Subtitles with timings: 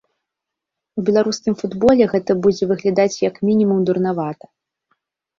[0.99, 4.45] У беларускім футболе гэта будзе выглядаць як мінімум дурнавата.